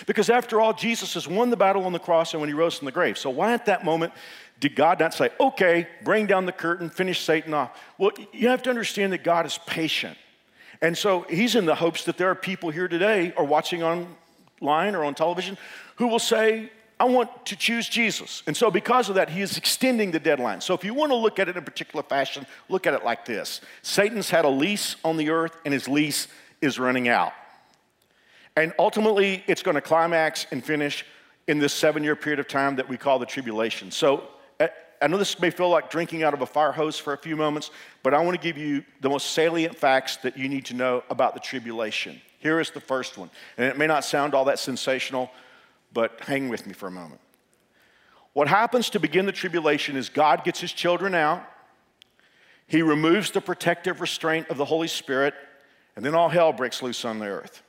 [0.07, 2.77] Because after all, Jesus has won the battle on the cross and when he rose
[2.77, 3.17] from the grave.
[3.17, 4.13] So, why at that moment
[4.61, 7.79] did God not say, okay, bring down the curtain, finish Satan off?
[7.99, 10.17] Well, you have to understand that God is patient.
[10.81, 14.95] And so he's in the hopes that there are people here today or watching online
[14.95, 15.59] or on television
[15.97, 18.43] who will say, I want to choose Jesus.
[18.47, 20.63] And so, because of that, he is extending the deadline.
[20.63, 23.05] So, if you want to look at it in a particular fashion, look at it
[23.05, 26.27] like this Satan's had a lease on the earth, and his lease
[26.63, 27.35] is running out.
[28.57, 31.05] And ultimately, it's going to climax and finish
[31.47, 33.91] in this seven year period of time that we call the tribulation.
[33.91, 34.27] So,
[35.01, 37.37] I know this may feel like drinking out of a fire hose for a few
[37.37, 37.71] moments,
[38.03, 41.03] but I want to give you the most salient facts that you need to know
[41.11, 42.21] about the tribulation.
[42.39, 43.31] Here is the first one.
[43.57, 45.31] And it may not sound all that sensational,
[45.93, 47.21] but hang with me for a moment.
[48.33, 51.43] What happens to begin the tribulation is God gets his children out,
[52.67, 55.35] he removes the protective restraint of the Holy Spirit,
[55.95, 57.63] and then all hell breaks loose on the earth.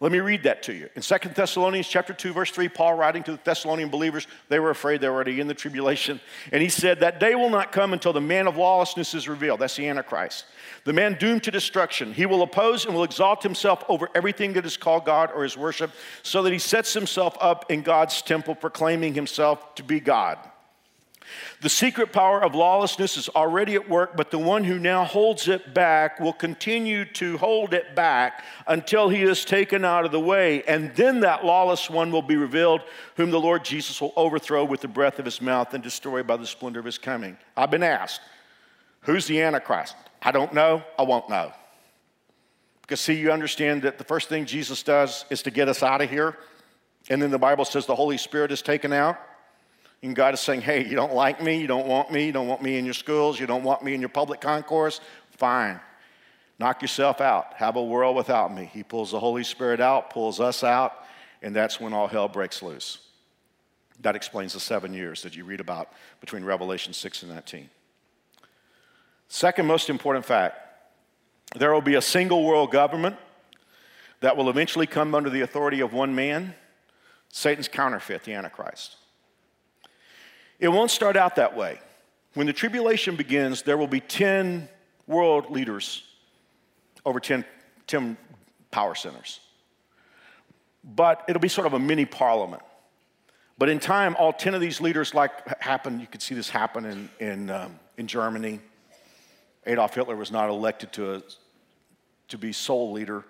[0.00, 0.88] Let me read that to you.
[0.94, 4.70] In 2 Thessalonians chapter 2 verse 3, Paul writing to the Thessalonian believers, they were
[4.70, 6.20] afraid they were already in the tribulation,
[6.52, 9.58] and he said that day will not come until the man of lawlessness is revealed.
[9.58, 10.44] That's the antichrist.
[10.84, 12.12] The man doomed to destruction.
[12.12, 15.56] He will oppose and will exalt himself over everything that is called God or his
[15.56, 15.90] worship,
[16.22, 20.38] so that he sets himself up in God's temple proclaiming himself to be God.
[21.60, 25.48] The secret power of lawlessness is already at work, but the one who now holds
[25.48, 30.20] it back will continue to hold it back until he is taken out of the
[30.20, 30.62] way.
[30.64, 32.82] And then that lawless one will be revealed,
[33.16, 36.36] whom the Lord Jesus will overthrow with the breath of his mouth and destroy by
[36.36, 37.36] the splendor of his coming.
[37.56, 38.20] I've been asked,
[39.02, 39.96] who's the Antichrist?
[40.22, 41.52] I don't know, I won't know.
[42.82, 46.00] Because, see, you understand that the first thing Jesus does is to get us out
[46.00, 46.38] of here.
[47.10, 49.18] And then the Bible says the Holy Spirit is taken out.
[50.02, 52.46] And God is saying, hey, you don't like me, you don't want me, you don't
[52.46, 55.00] want me in your schools, you don't want me in your public concourse,
[55.32, 55.80] fine.
[56.58, 57.54] Knock yourself out.
[57.54, 58.68] Have a world without me.
[58.72, 61.04] He pulls the Holy Spirit out, pulls us out,
[61.40, 62.98] and that's when all hell breaks loose.
[64.00, 67.68] That explains the seven years that you read about between Revelation 6 and 19.
[69.28, 70.64] Second most important fact
[71.56, 73.16] there will be a single world government
[74.20, 76.54] that will eventually come under the authority of one man
[77.30, 78.96] Satan's counterfeit, the Antichrist.
[80.58, 81.80] It won't start out that way.
[82.34, 84.68] When the tribulation begins, there will be 10
[85.06, 86.02] world leaders
[87.04, 87.44] over 10,
[87.86, 88.16] 10
[88.70, 89.40] power centers.
[90.84, 92.62] But it'll be sort of a mini parliament.
[93.56, 96.84] But in time, all 10 of these leaders, like happened, you could see this happen
[96.84, 98.60] in, in, um, in Germany.
[99.66, 101.22] Adolf Hitler was not elected to, a,
[102.28, 103.24] to be sole leader,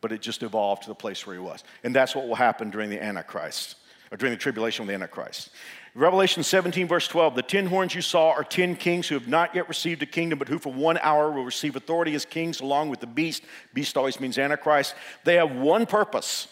[0.00, 1.64] but it just evolved to the place where he was.
[1.82, 3.76] And that's what will happen during the Antichrist,
[4.12, 5.50] or during the tribulation of the Antichrist.
[5.94, 9.54] Revelation 17, verse 12 the ten horns you saw are ten kings who have not
[9.54, 12.90] yet received a kingdom, but who for one hour will receive authority as kings along
[12.90, 13.42] with the beast.
[13.74, 14.94] Beast always means Antichrist.
[15.24, 16.46] They have one purpose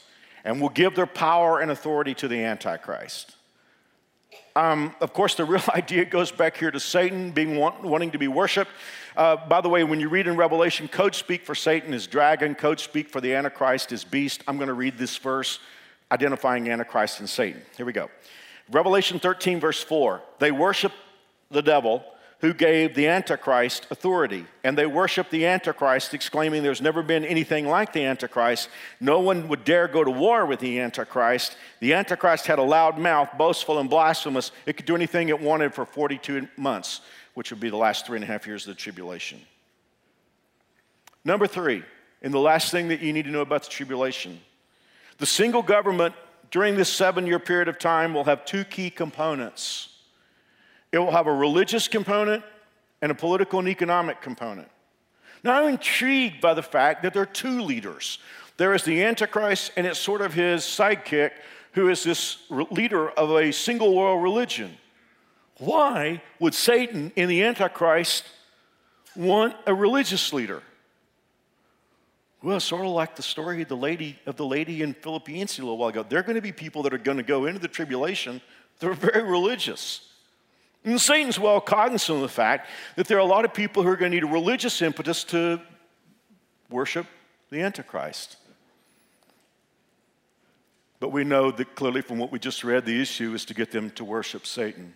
[0.45, 3.37] and will give their power and authority to the Antichrist.
[4.57, 8.19] Um, of course, the real idea goes back here to Satan being want, wanting to
[8.19, 8.71] be worshiped.
[9.17, 12.57] Uh, by the way, when you read in Revelation, code speak for Satan is dragon,
[12.57, 14.43] code speak for the Antichrist is beast.
[14.49, 15.61] I'm going to read this verse
[16.11, 17.63] identifying Antichrist and Satan.
[17.77, 18.11] Here we go.
[18.71, 20.93] Revelation 13, verse 4 they worship
[21.51, 22.05] the devil
[22.41, 24.47] who gave the Antichrist authority.
[24.63, 28.69] And they worship the Antichrist, exclaiming, There's never been anything like the Antichrist.
[29.01, 31.57] No one would dare go to war with the Antichrist.
[31.81, 34.53] The Antichrist had a loud mouth, boastful and blasphemous.
[34.67, 37.01] It could do anything it wanted for 42 months,
[37.35, 39.41] which would be the last three and a half years of the tribulation.
[41.25, 41.83] Number three,
[42.23, 44.41] and the last thing that you need to know about the tribulation
[45.19, 46.15] the single government
[46.51, 49.89] during this seven year period of time will have two key components
[50.93, 52.43] it will have a religious component
[53.03, 54.69] and a political and economic component.
[55.45, 58.19] Now, I'm intrigued by the fact that there are two leaders.
[58.57, 61.31] There is the Antichrist, and it's sort of his sidekick,
[61.73, 64.77] who is this leader of a single world religion.
[65.59, 68.25] Why would Satan in the Antichrist
[69.15, 70.63] want a religious leader?
[72.41, 75.63] Well, sort of like the story of the lady of the lady in Philippians a
[75.63, 76.05] little while ago.
[76.09, 78.41] There are going to be people that are going to go into the tribulation
[78.79, 80.09] that are very religious.
[80.85, 83.89] And Satan's well cognizant of the fact that there are a lot of people who
[83.89, 85.61] are going to need a religious impetus to
[86.71, 87.07] worship
[87.51, 88.37] the Antichrist.
[91.01, 93.71] But we know that clearly from what we just read, the issue is to get
[93.71, 94.95] them to worship Satan.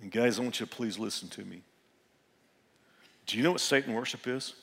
[0.00, 1.62] And guys, I want you to please listen to me.
[3.26, 4.54] Do you know what Satan worship is?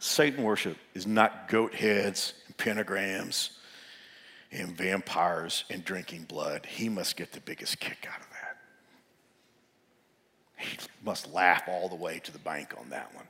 [0.00, 3.50] Satan worship is not goat heads and pentagrams
[4.50, 6.64] and vampires and drinking blood.
[6.64, 8.56] He must get the biggest kick out of that.
[10.56, 13.26] He must laugh all the way to the bank on that one.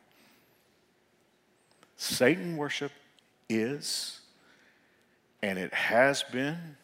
[1.97, 2.93] Satan worship
[3.49, 4.21] is,
[5.43, 6.77] and it has been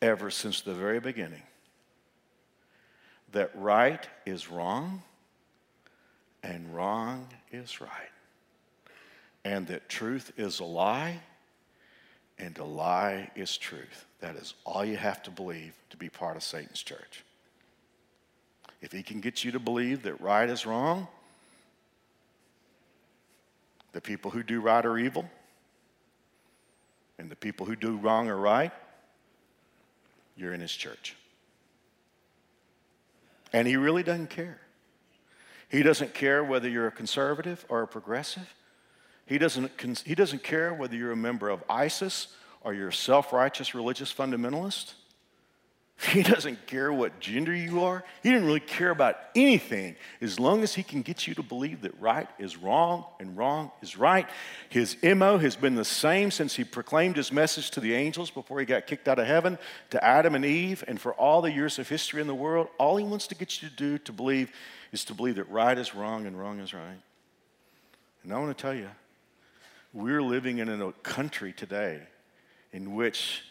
[0.00, 1.42] ever since the very beginning,
[3.32, 5.02] that right is wrong
[6.42, 8.08] and wrong is right
[9.44, 11.20] and that truth is a lie
[12.38, 14.06] and a lie is truth.
[14.20, 17.24] That is all you have to believe to be part of Satan's church.
[18.80, 21.06] If he can get you to believe that right is wrong,
[23.92, 25.28] the people who do right are evil,
[27.18, 28.72] and the people who do wrong are right,
[30.36, 31.14] you're in his church.
[33.52, 34.60] And he really doesn't care.
[35.68, 38.52] He doesn't care whether you're a conservative or a progressive.
[39.26, 39.70] He doesn't,
[40.04, 42.28] he doesn't care whether you're a member of ISIS
[42.62, 44.94] or you're a self righteous religious fundamentalist.
[46.10, 48.02] He doesn't care what gender you are.
[48.24, 51.82] He didn't really care about anything as long as he can get you to believe
[51.82, 54.26] that right is wrong and wrong is right.
[54.68, 58.58] His MO has been the same since he proclaimed his message to the angels before
[58.58, 59.58] he got kicked out of heaven,
[59.90, 62.66] to Adam and Eve, and for all the years of history in the world.
[62.78, 64.50] All he wants to get you to do to believe
[64.90, 67.00] is to believe that right is wrong and wrong is right.
[68.24, 68.88] And I want to tell you,
[69.92, 72.00] we're living in a country today
[72.72, 73.42] in which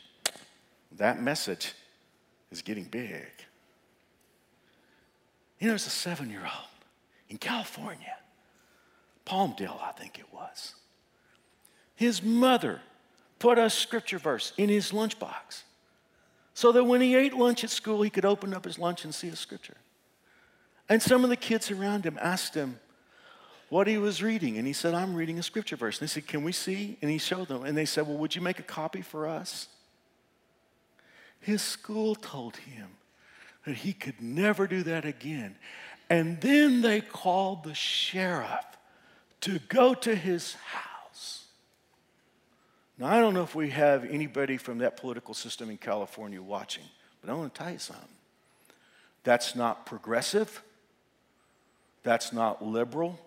[0.97, 1.73] that message
[2.51, 3.27] is getting big.
[5.59, 6.67] You know, there's a seven year old
[7.29, 8.17] in California,
[9.25, 10.75] Palmdale, I think it was.
[11.95, 12.81] His mother
[13.37, 15.63] put a scripture verse in his lunchbox
[16.53, 19.13] so that when he ate lunch at school, he could open up his lunch and
[19.13, 19.77] see a scripture.
[20.89, 22.79] And some of the kids around him asked him
[23.71, 24.57] what he was reading.
[24.57, 25.97] And he said, I'm reading a scripture verse.
[25.99, 26.97] And they said, Can we see?
[27.01, 27.63] And he showed them.
[27.63, 29.69] And they said, Well, would you make a copy for us?
[31.39, 32.89] His school told him
[33.65, 35.55] that he could never do that again.
[36.09, 38.65] And then they called the sheriff
[39.39, 41.45] to go to his house.
[42.97, 46.83] Now, I don't know if we have anybody from that political system in California watching,
[47.21, 48.03] but I want to tell you something.
[49.23, 50.61] That's not progressive,
[52.03, 53.17] that's not liberal,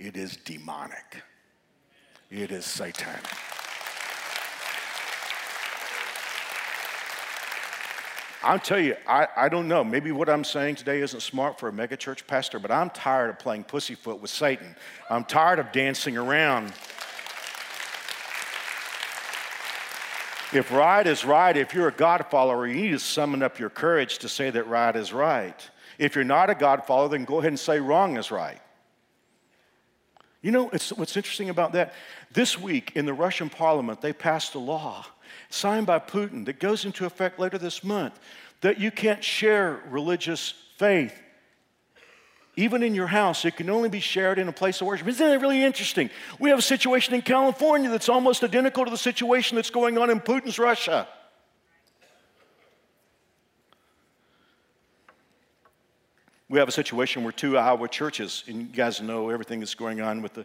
[0.00, 1.22] it is demonic,
[2.30, 3.22] it is satanic.
[8.42, 9.84] I'll tell you, I, I don't know.
[9.84, 13.38] Maybe what I'm saying today isn't smart for a megachurch pastor, but I'm tired of
[13.38, 14.74] playing pussyfoot with Satan.
[15.10, 16.68] I'm tired of dancing around.
[20.54, 23.68] If right is right, if you're a God follower, you need to summon up your
[23.68, 25.70] courage to say that right is right.
[25.98, 28.60] If you're not a God follower, then go ahead and say wrong is right.
[30.42, 31.92] You know, what's interesting about that?
[32.32, 35.06] This week in the Russian parliament, they passed a law
[35.50, 38.18] signed by Putin that goes into effect later this month
[38.62, 41.14] that you can't share religious faith.
[42.56, 45.06] Even in your house, it can only be shared in a place of worship.
[45.08, 46.10] Isn't that really interesting?
[46.38, 50.10] We have a situation in California that's almost identical to the situation that's going on
[50.10, 51.06] in Putin's Russia.
[56.50, 60.00] We have a situation where two Iowa churches, and you guys know everything that's going
[60.00, 60.44] on with the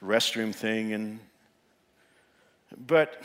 [0.00, 1.18] restroom thing, and
[2.86, 3.24] but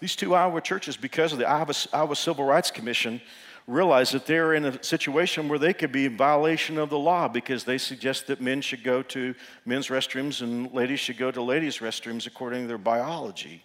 [0.00, 3.20] these two Iowa churches, because of the Iowa, Iowa Civil Rights Commission,
[3.68, 7.28] realize that they're in a situation where they could be in violation of the law
[7.28, 9.32] because they suggest that men should go to
[9.64, 13.62] men's restrooms and ladies should go to ladies' restrooms according to their biology.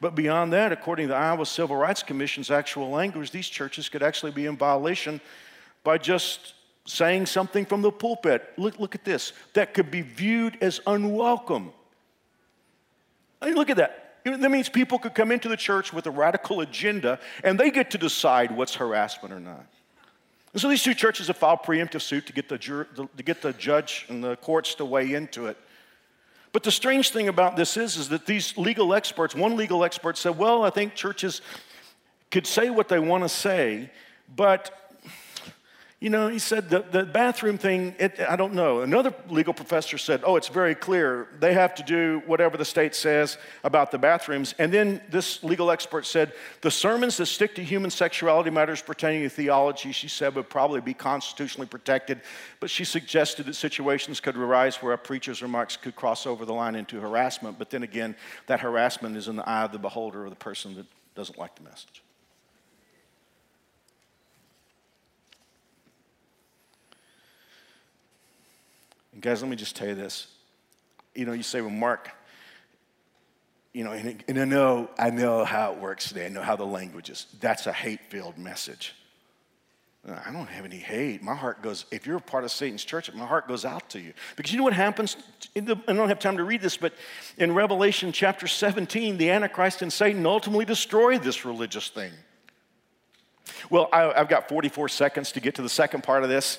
[0.00, 4.02] But beyond that, according to the Iowa Civil Rights Commission's actual language, these churches could
[4.02, 5.20] actually be in violation
[5.84, 6.54] by just
[6.88, 8.52] saying something from the pulpit.
[8.56, 9.32] Look, look at this.
[9.52, 11.72] That could be viewed as unwelcome.
[13.42, 14.16] I mean, look at that.
[14.24, 17.90] That means people could come into the church with a radical agenda and they get
[17.92, 19.64] to decide what's harassment or not.
[20.52, 23.42] And so these two churches have filed preemptive suit to get the, jur- to get
[23.42, 25.58] the judge and the courts to weigh into it.
[26.52, 30.16] But the strange thing about this is, is that these legal experts, one legal expert
[30.16, 31.42] said, well, I think churches
[32.30, 33.90] could say what they want to say,
[34.34, 34.87] but
[36.00, 38.82] you know, he said the, the bathroom thing, it, I don't know.
[38.82, 41.26] Another legal professor said, oh, it's very clear.
[41.40, 44.54] They have to do whatever the state says about the bathrooms.
[44.60, 49.22] And then this legal expert said, the sermons that stick to human sexuality matters pertaining
[49.24, 52.20] to theology, she said, would probably be constitutionally protected.
[52.60, 56.54] But she suggested that situations could arise where a preacher's remarks could cross over the
[56.54, 57.58] line into harassment.
[57.58, 58.14] But then again,
[58.46, 61.56] that harassment is in the eye of the beholder or the person that doesn't like
[61.56, 62.04] the message.
[69.12, 70.28] And guys, let me just tell you this.
[71.14, 72.10] You know, you say, well, Mark,
[73.72, 76.26] you know, and, and I know, I know how it works today.
[76.26, 77.26] I know how the language is.
[77.40, 78.94] That's a hate-filled message.
[80.08, 81.22] Uh, I don't have any hate.
[81.22, 84.00] My heart goes, if you're a part of Satan's church, my heart goes out to
[84.00, 84.12] you.
[84.36, 85.16] Because you know what happens?
[85.54, 86.92] The, I don't have time to read this, but
[87.36, 92.12] in Revelation chapter 17, the Antichrist and Satan ultimately destroy this religious thing.
[93.70, 96.58] Well, I, I've got 44 seconds to get to the second part of this.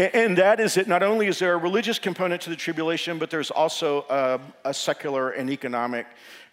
[0.00, 3.28] And that is that not only is there a religious component to the tribulation, but
[3.28, 6.06] there's also a, a secular and economic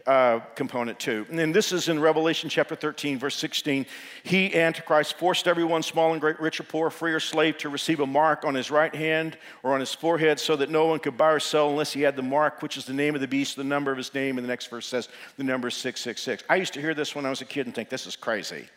[0.05, 1.25] uh, component too.
[1.29, 3.85] And this is in Revelation chapter 13, verse 16.
[4.23, 8.01] He, Antichrist, forced everyone, small and great, rich or poor, free or slave, to receive
[8.01, 11.15] a mark on his right hand or on his forehead so that no one could
[11.15, 13.55] buy or sell unless he had the mark, which is the name of the beast,
[13.55, 14.37] the number of his name.
[14.37, 16.43] And the next verse says the number is 666.
[16.49, 18.67] I used to hear this when I was a kid and think, this is crazy.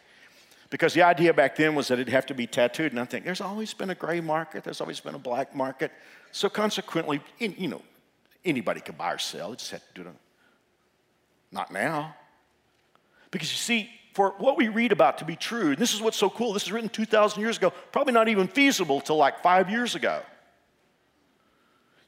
[0.71, 2.93] Because the idea back then was that it'd have to be tattooed.
[2.93, 5.91] And I think there's always been a gray market, there's always been a black market.
[6.33, 7.83] So consequently, you know,
[8.45, 9.53] anybody could buy or sell.
[9.53, 10.15] It just had to do it.
[11.51, 12.15] Not now.
[13.33, 16.17] Because you see, for what we read about to be true, and this is what's
[16.17, 19.71] so cool, this is written 2,000 years ago, probably not even feasible till like five
[19.71, 20.23] years ago.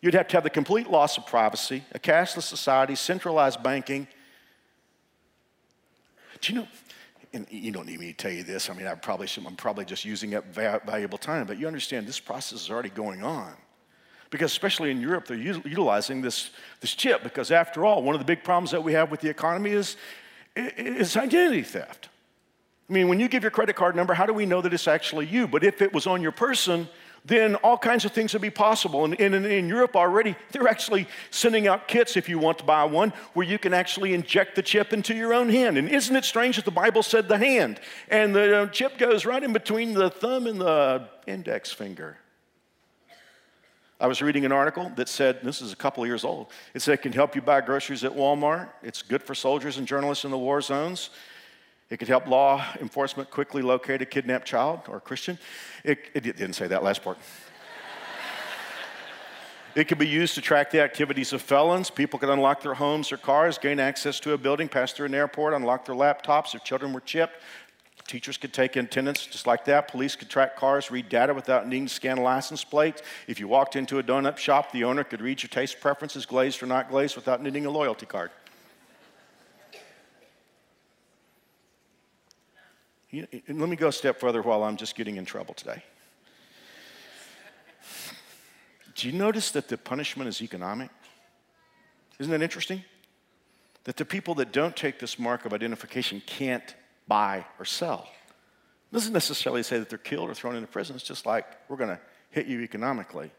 [0.00, 4.08] You'd have to have the complete loss of privacy, a cashless society, centralized banking.
[6.40, 6.68] Do you know,
[7.34, 8.68] and you don't need me to tell you this.
[8.68, 12.06] I mean, I probably should, I'm probably just using up valuable time, but you understand
[12.06, 13.52] this process is already going on.
[14.30, 18.24] Because especially in Europe, they're utilizing this, this chip because after all, one of the
[18.24, 19.96] big problems that we have with the economy is,
[20.56, 22.08] is identity theft.
[22.88, 24.88] I mean, when you give your credit card number, how do we know that it's
[24.88, 25.46] actually you?
[25.46, 26.88] But if it was on your person,
[27.24, 29.04] then all kinds of things would be possible.
[29.04, 32.84] And, in, in Europe already, they're actually sending out kits if you want to buy
[32.84, 35.78] one where you can actually inject the chip into your own hand.
[35.78, 37.80] And isn't it strange that the Bible said the hand?
[38.08, 42.18] And the uh, chip goes right in between the thumb and the index finger.
[44.00, 46.82] I was reading an article that said, this is a couple of years old, it
[46.82, 48.68] said it can help you buy groceries at Walmart.
[48.82, 51.10] It's good for soldiers and journalists in the war zones.
[51.92, 55.38] It could help law enforcement quickly locate a kidnapped child or Christian.
[55.84, 57.18] It, it didn't say that last part.
[59.74, 61.90] It could be used to track the activities of felons.
[61.90, 65.14] People could unlock their homes or cars, gain access to a building, pass through an
[65.14, 67.34] airport, unlock their laptops if children were chipped.
[68.06, 69.88] Teachers could take attendance just like that.
[69.88, 73.02] Police could track cars, read data without needing to scan license plates.
[73.26, 76.62] If you walked into a donut shop, the owner could read your taste preferences, glazed
[76.62, 78.30] or not glazed, without needing a loyalty card.
[83.12, 85.82] And let me go a step further while I'm just getting in trouble today.
[88.94, 90.90] Do you notice that the punishment is economic?
[92.18, 92.84] Isn't that interesting?
[93.84, 96.74] That the people that don't take this mark of identification can't
[97.08, 98.08] buy or sell.
[98.92, 100.94] Doesn't necessarily say that they're killed or thrown into prison.
[100.94, 102.00] It's just like we're going to
[102.30, 103.30] hit you economically.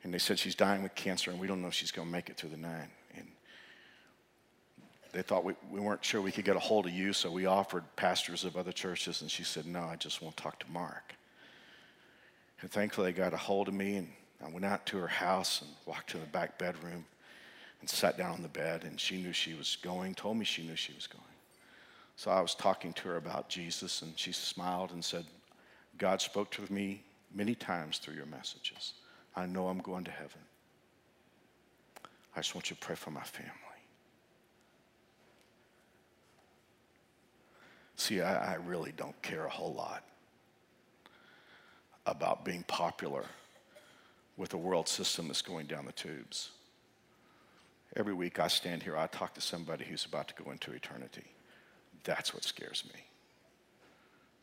[0.03, 2.11] And they said she's dying with cancer and we don't know if she's going to
[2.11, 2.89] make it through the night.
[3.15, 3.27] And
[5.13, 7.45] they thought we, we weren't sure we could get a hold of you, so we
[7.45, 9.21] offered pastors of other churches.
[9.21, 11.15] And she said, No, I just want to talk to Mark.
[12.61, 14.09] And thankfully, they got a hold of me and
[14.43, 17.05] I went out to her house and walked to the back bedroom
[17.81, 18.83] and sat down on the bed.
[18.83, 21.23] And she knew she was going, told me she knew she was going.
[22.15, 25.25] So I was talking to her about Jesus, and she smiled and said,
[25.97, 28.93] God spoke to me many times through your messages.
[29.35, 30.41] I know I'm going to heaven.
[32.35, 33.51] I just want you to pray for my family.
[37.95, 40.03] See, I, I really don't care a whole lot
[42.05, 43.25] about being popular
[44.37, 46.49] with a world system that's going down the tubes.
[47.95, 51.23] Every week I stand here, I talk to somebody who's about to go into eternity.
[52.03, 52.99] That's what scares me.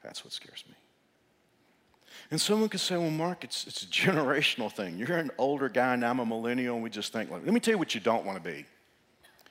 [0.02, 0.74] That's what scares me.
[2.30, 4.98] And someone could say, well, Mark, it's, it's a generational thing.
[4.98, 7.60] You're an older guy and I'm a millennial, and we just think, like, let me
[7.60, 8.64] tell you what you don't want to be.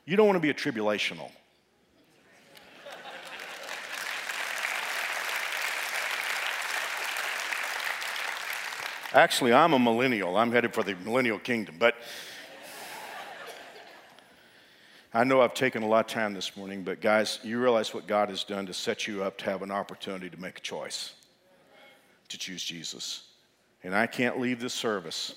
[0.06, 1.30] You don't want to be a tribulational.
[9.14, 10.38] Actually, I'm a millennial.
[10.38, 11.76] I'm headed for the millennial kingdom.
[11.78, 11.96] But
[15.14, 18.08] I know I've taken a lot of time this morning, but guys, you realize what
[18.08, 21.14] God has done to set you up to have an opportunity to make a choice
[22.32, 23.24] to choose Jesus.
[23.84, 25.36] And I can't leave this service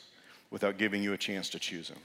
[0.51, 1.99] without giving you a chance to choose him.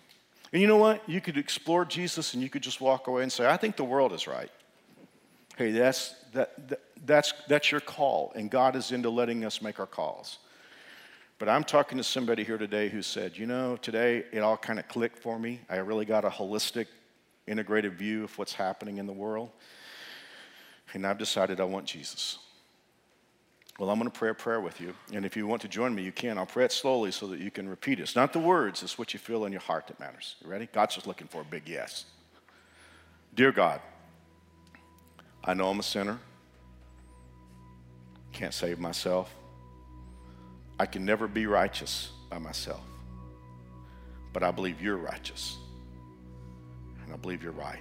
[0.52, 1.08] And you know what?
[1.08, 3.84] You could explore Jesus and you could just walk away and say, I think the
[3.84, 4.50] world is right.
[5.58, 9.80] Hey, that's, that, that, that's, that's your call, and God is into letting us make
[9.80, 10.38] our calls.
[11.38, 14.80] But I'm talking to somebody here today who said, you know, today it all kind
[14.80, 15.60] of clicked for me.
[15.70, 16.88] I really got a holistic,
[17.46, 19.50] integrated view of what's happening in the world.
[20.94, 22.40] And I've decided I want Jesus.
[23.80, 24.93] Well, I'm going to pray a prayer with you.
[25.13, 26.38] And if you want to join me, you can.
[26.38, 28.03] I'll pray it slowly so that you can repeat it.
[28.03, 30.36] It's not the words, it's what you feel in your heart that matters.
[30.43, 30.67] You ready?
[30.71, 32.03] God's just looking for a big yes.
[33.34, 33.80] Dear God,
[35.45, 36.19] I know I'm a sinner.
[38.34, 39.34] Can't save myself.
[40.77, 42.82] I can never be righteous by myself.
[44.34, 45.57] But I believe you're righteous.
[47.05, 47.80] And I believe you're right.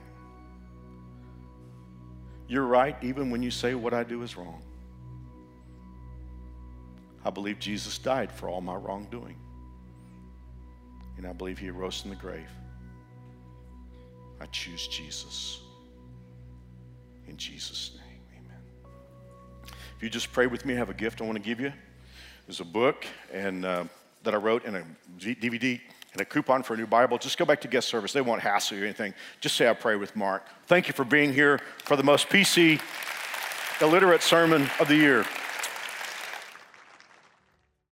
[2.46, 4.62] You're right even when you say what I do is wrong.
[7.28, 9.36] I believe Jesus died for all my wrongdoing.
[11.18, 12.48] And I believe he rose from the grave.
[14.40, 15.60] I choose Jesus.
[17.28, 18.62] In Jesus' name, amen.
[19.94, 21.70] If you just pray with me, I have a gift I want to give you.
[22.46, 23.84] There's a book and uh,
[24.22, 24.84] that I wrote in a
[25.18, 25.78] DVD
[26.12, 27.18] and a coupon for a new Bible.
[27.18, 28.14] Just go back to guest service.
[28.14, 29.12] They won't hassle you or anything.
[29.42, 30.46] Just say I pray with Mark.
[30.66, 32.80] Thank you for being here for the most PC
[33.82, 35.26] illiterate sermon of the year.